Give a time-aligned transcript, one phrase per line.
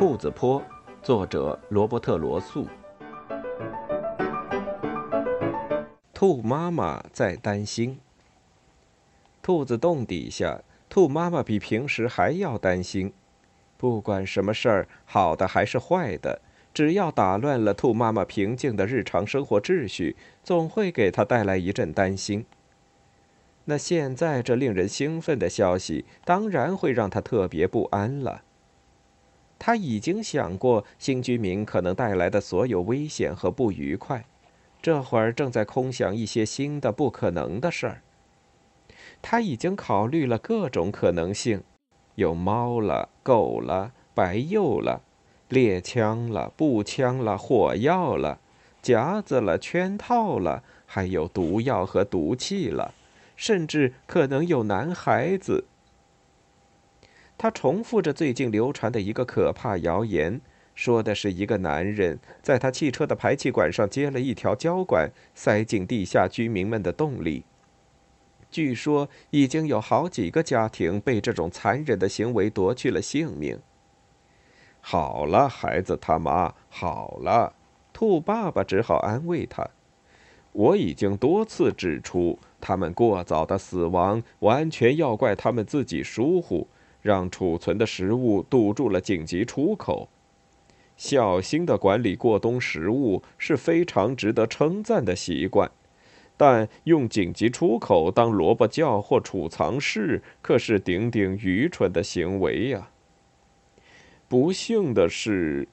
[0.00, 0.62] 兔子坡，
[1.02, 2.66] 作者罗伯特·罗素。
[6.14, 7.98] 兔妈妈在担心。
[9.42, 13.12] 兔子洞底下，兔妈妈比平时还要担心。
[13.76, 16.40] 不管什么事儿，好的还是坏的，
[16.72, 22.46] 只要打乱了兔妈妈平静的日常生活秩序，总会给她带来一阵担心。
[23.66, 28.44] 那现在这令人兴奋的消息，当然会让她特别不安了。
[29.60, 34.24] 他已经想过新居民可能带来的所有危险和不愉快，
[34.80, 38.02] 这会儿正在空想一些新的不可能的事儿。
[39.20, 41.62] 他已经考虑了各种可能性，
[42.14, 45.02] 有猫了、狗了、白鼬了、
[45.50, 48.40] 猎枪了、步枪了、火药了、
[48.80, 52.94] 夹子了、圈套了，还有毒药和毒气了，
[53.36, 55.66] 甚至可能有男孩子。
[57.42, 60.42] 他重复着最近流传的一个可怕谣言，
[60.74, 67.44] 说的是一个男人在他汽车的排气管上接了一条胶管，塞进地下居民们的洞里。
[68.50, 73.58] 据说已经有好几个家庭被这种残忍的行为夺去了性命。
[74.82, 77.54] 好了，孩子他妈，好了，
[77.94, 79.66] 兔爸爸只好安慰他。
[80.52, 86.68] 我已经多次指出，他们过早的死亡完全要怪他们自己疏忽。
[87.02, 90.08] 让储存的食物堵住了紧急出口。
[90.96, 95.70] 小心的管理过冬食物是非常值得称赞的习惯，
[96.36, 102.90] 但用紧急出口当萝卜窖或储藏室可是顶顶愚蠢的行为呀！
[104.28, 105.66] 不幸的是，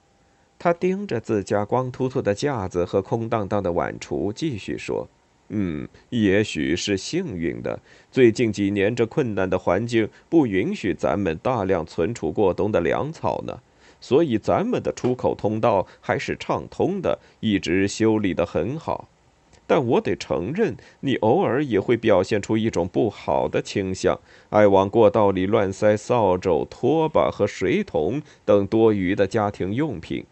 [0.57, 5.09] 他盯着自家光秃秃的架子和空荡荡的碗橱，继续说。
[5.49, 7.79] 嗯，也许是幸运的。
[8.11, 13.59] 最近几年，这困难的环境不允许咱们大量存储过冬的粮草呢，
[14.01, 19.07] 所以咱们的出口通道还是畅通的，一直修理得很好。
[19.69, 24.17] 但我得承认，你偶尔也会表现出一种不好的倾向，
[24.49, 30.25] 爱往过道里乱塞扫帚、拖把和水桶等多余的家庭用品。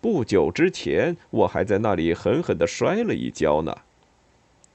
[0.00, 3.76] 不久之前，我还在那里狠狠地摔了一跤呢。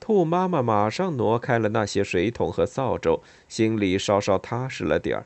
[0.01, 5.25] 兔妈妈马上挪开了那些水桶和扫帚，心里稍稍踏实了点儿。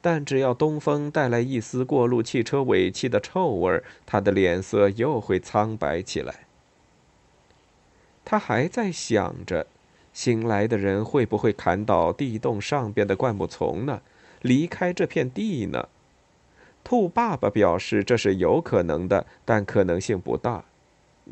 [0.00, 6.46] 但只要东风带来一丝过路汽车尾气的臭味儿，他的脸色又会苍白起来。
[8.24, 9.66] 他还在想着，
[10.14, 14.00] 新来的人会不会砍倒地洞上边的灌木丛呢？
[14.40, 15.88] 离开这片地呢？
[16.82, 20.64] 兔爸爸表示这是有可能的，但可能性不大。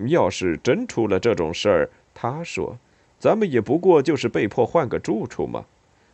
[0.07, 2.79] 要是真出了这种事儿，他说
[3.19, 5.65] ：“咱们也不过就是被迫换个住处嘛。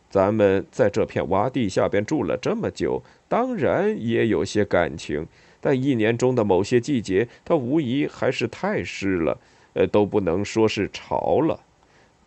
[0.09, 5.27] 咱们在这片洼地下边住了这么久，当然也有些感情。
[5.61, 9.37] 但一年中的某些季节，它无疑还是太湿了，
[9.73, 11.59] 呃，都不能说是潮了。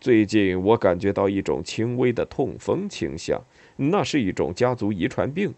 [0.00, 3.40] 最近我感觉到一种轻微的痛风倾向，
[3.76, 5.52] 那是一种家族遗传病。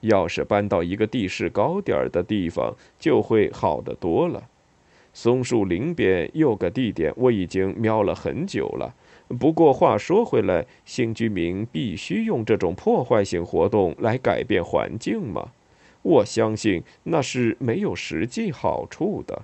[0.00, 4.42] 要是搬到一个地势高点儿的地方，就会好得多了。”
[5.14, 8.94] 松树林边有个地点，我已经瞄了很久了。
[9.38, 15.50] 不过话说回来，新居民必须用这种破坏性活动来改变环境吗？
[16.02, 19.42] 我相信那是没有实际好处的。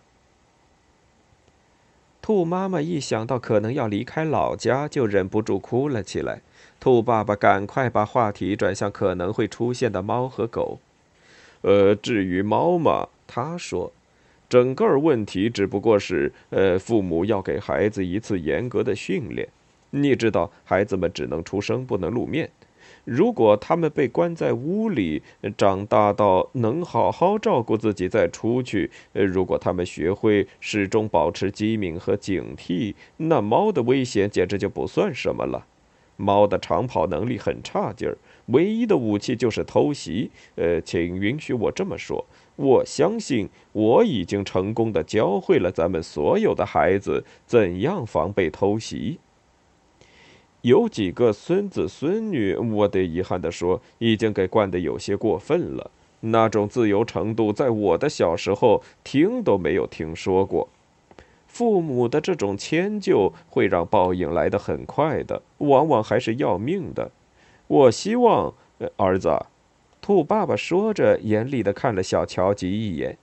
[2.21, 6.43] 兔妈妈一想到可能要离开老家，就忍不住哭了起来。
[6.81, 10.79] 兔爸爸赶快把话题转向可能会出现的猫和狗。
[11.63, 13.93] 呃，至于猫嘛，他说。
[14.49, 19.47] 整个问题只不过是，呃，父母要给孩子一次严格的训练。
[19.91, 22.51] 你知道，孩子们只能出生，不能露面。
[23.05, 25.23] 如果他们被关在屋里，
[25.57, 35.67] 长大到能好好照顾自己再出去，呃，如果他们学会始终保持机敏和警惕，那猫的危险简直就不算什么了。
[36.17, 38.17] 猫的长跑能力很差劲儿，
[38.47, 40.31] 唯一的武器就是偷袭。
[40.57, 42.25] 呃，请允许我这么说。
[42.59, 49.21] 我相信我已经成功的教会了咱们所有的孩子怎样防备偷袭。
[50.63, 55.93] 有几个孙子孙女，我得遗憾的说，已经给惯得有些过分了。
[56.21, 60.69] 那种自由程度，在我的小时候听都没有听说过。
[61.47, 67.13] 父母的这种迁就会让报应来得很快的，往往还是要命的。
[67.69, 68.53] 我希望，
[68.97, 69.47] 儿子。
[70.01, 73.19] 兔爸爸说着，严厉地看了小乔吉一眼。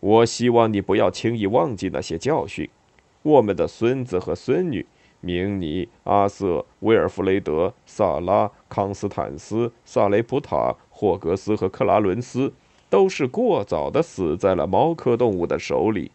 [0.00, 2.68] 我希望你不要轻易忘记那些教训。
[3.22, 4.84] 我们的孙子和孙女——
[5.20, 12.52] 明尼、阿瑟、威尔弗雷德、萨拉、康斯坦斯、萨雷普塔、霍格斯和克拉伦斯，
[12.90, 16.10] 都是过早的死在了猫科动物的手里。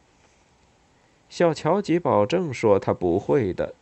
[1.30, 3.74] 小乔吉保证说他不会的。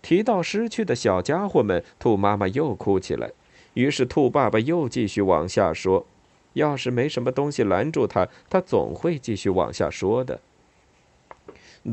[0.00, 3.30] 提到失去的小家伙们，兔妈妈又哭起来。
[3.74, 6.06] 于是兔爸爸又继续往下说
[6.54, 10.40] ：“要是没什么东西拦住他，他总会继续往下说的。”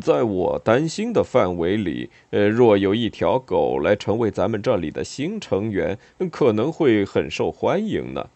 [0.01, 5.97] 在我担心的范围里，呃，若有一条狗来成为咱们这里的新成员，
[6.31, 8.29] 可能会很受欢迎呢。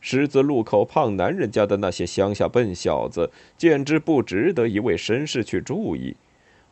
[0.00, 6.14] 十字路口胖男人家的那些乡下笨小子，简直不值得一位绅士去注意。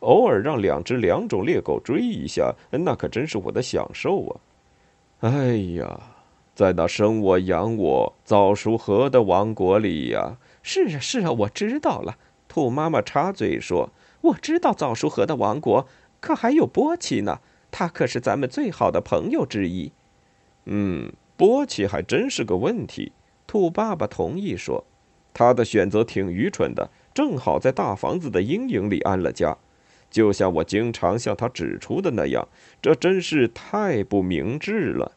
[0.01, 4.39] 偶尔让两只两种猎狗追一下，那可真是我的享受啊！
[5.21, 5.99] 哎呀，
[6.57, 10.37] 在那生我养我早熟河的王国里呀！
[10.63, 12.17] 是啊，是啊，我知道了。
[12.47, 13.91] 兔妈妈插嘴说。
[14.21, 15.87] 我知道早熟河的王国，
[16.19, 17.41] 可还有波奇呢。
[17.69, 19.91] 他可是咱们最好的朋友之一。
[20.65, 23.11] 嗯，波奇还真是个问题。
[23.45, 24.83] 兔爸爸同意说，
[25.35, 29.55] 他的选择挺愚蠢的，正好在大房子的阴影里安了家，
[30.09, 32.47] 就像我经常向他指出的那样，
[32.81, 35.11] 这真是太不明智了。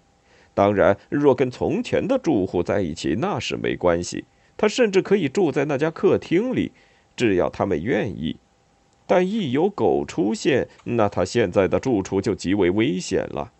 [0.55, 4.25] 当然，若跟从前的住户在一起，那是没关系。
[4.57, 6.73] 他甚至可以住在那家客厅里，
[7.17, 8.37] 只要他们愿意。
[9.07, 13.53] 但一有狗出现，那他现在的住处就极为危险了。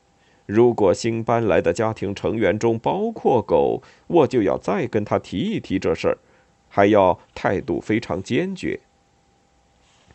[0.47, 6.19] 如果新搬来的家庭成员中包括狗，我就要再跟他提一提这事儿，
[6.69, 8.81] 还要态度非常坚决。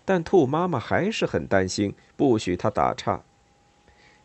[0.03, 3.23] 但兔妈妈还是很担心，不许他打岔。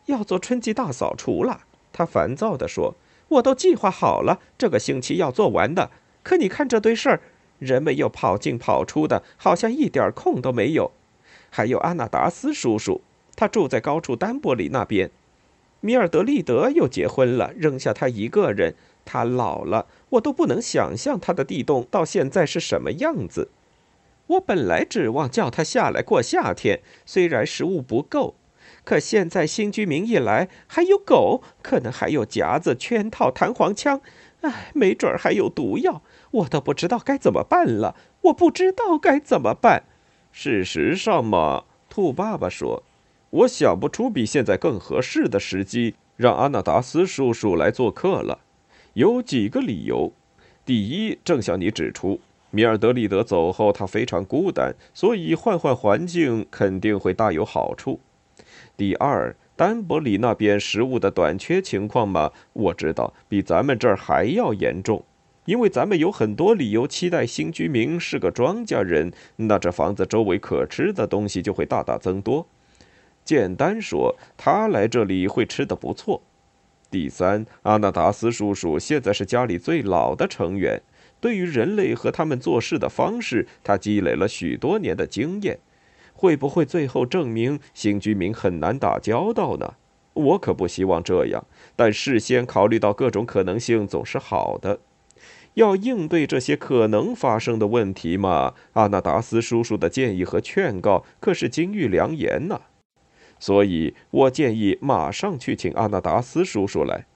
[0.06, 1.62] 要做春季大扫除了，
[1.92, 2.94] 他烦躁地说
[3.28, 5.90] ：“我都计划好了，这个星期要做完的。
[6.22, 7.20] 可你看这堆事儿，
[7.58, 10.92] 人们又跑进跑出的，好像一点空都没有。”
[11.50, 13.00] 还有阿纳达斯叔叔，
[13.34, 15.10] 他住在高处丹伯里那边。
[15.80, 18.74] 米尔德利德又结婚了，扔下他一个人。
[19.04, 23.48] 他老了，我都不能想象他的地洞到现在是什么样子。
[24.28, 28.34] 我本来指望叫他下来过夏天，虽然食物不够，
[28.84, 34.00] 可现在新居民一来，还有狗，可能还有夹子、圈套、弹簧枪，
[34.40, 37.94] 哎，没准还有毒药，我都不知道该怎么办了。
[38.22, 39.84] 我不知道该怎么办。
[40.32, 42.82] 事实上嘛，兔爸爸说
[43.30, 48.40] ：“我想不出比现在更合适的时机让阿纳达斯叔叔来做客了。
[48.94, 50.12] 有几个理由：
[50.64, 58.00] 第一，正像你指出，米尔德利德走后，他非常孤单，所以换换环境肯定会大有好处；
[58.80, 65.04] 第二，丹伯里那边食物的短缺情况嘛，我知道比咱们这儿还要严重。”
[65.44, 72.46] 因为咱们有很多理由期待新居民是个庄稼人，那这房子周围可吃的东西就会大大增多。
[73.22, 76.22] 简单说，他来这里会吃的不错。
[76.90, 80.80] 第三，阿纳达斯叔叔现在是家里最老的成员，
[81.20, 85.58] 对于人类和他们做事的方式，他积累了许多年的经验。
[86.20, 89.76] 会不会最后证明新居民很难打交道呢？
[90.12, 94.80] 我可不希望这样，但事先考虑到各种可能性总是好的。
[95.54, 98.52] 要应对这些可能发生的问题嘛？
[98.74, 102.60] 阿纳达斯叔叔的建议和劝告可是金玉良言呐。
[103.38, 107.06] 所以我建议马上去请阿纳达斯叔叔来。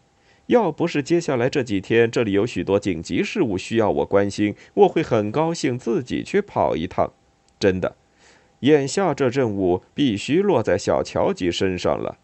[0.47, 7.13] 要不是接下来这几天这里有许多紧急事务需要我关心，我会很高兴自己去跑一趟。
[7.61, 7.97] 真的，
[8.61, 12.19] 眼下这任务必须落在小乔吉身上了。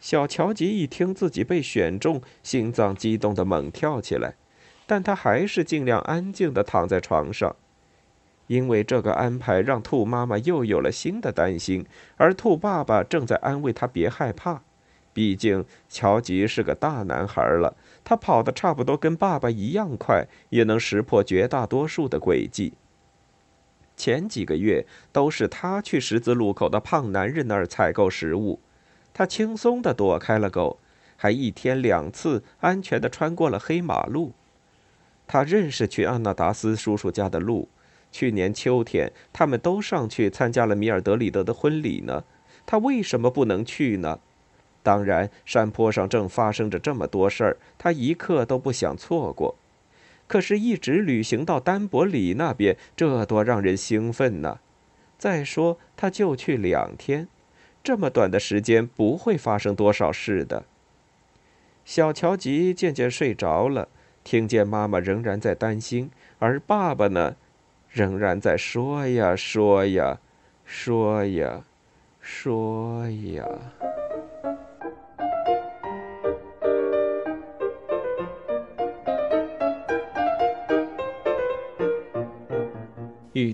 [0.00, 4.34] 小乔吉一听自己被选中，心脏激动的猛跳起来。
[4.88, 7.56] 但他还是尽量安静的躺在床上，
[8.46, 11.84] 因为这个安排让兔妈妈又有了新的担心，
[12.16, 14.62] 而兔爸爸正在安慰他别害怕。
[15.12, 17.74] 毕竟乔吉是个大男孩了，
[18.04, 22.74] 他跑得差不多跟爸爸一样快，也能识破绝大多数的轨迹。
[23.96, 28.60] 前几个月都是他去十字路口的胖男人那儿采购食物，
[29.14, 30.78] 他轻松地躲开了狗，
[31.16, 34.32] 还一天两次安全地穿过了黑马路。
[35.26, 37.68] 他认识去阿纳达斯叔叔家的路。
[38.12, 42.24] 去年秋天，他们都上去参加了米尔德里德的婚礼呢。
[42.64, 44.20] 他为什么不能去呢？
[44.82, 49.56] 当然，山坡上正发生着这么多事儿，他一刻都不想错过。
[50.26, 54.58] 可是，一直旅行到丹伯里那边，这多让人兴奋呢！
[55.16, 57.28] 再说，他就去两天，
[57.82, 60.64] 这么短的时间不会发生多少事的。
[61.84, 63.88] 小乔吉渐渐睡着了。
[64.24, 67.36] 听见妈妈仍然在担心，而爸爸呢，
[67.88, 70.18] 仍然在说呀说呀，
[70.64, 71.62] 说呀，
[72.20, 73.46] 说呀。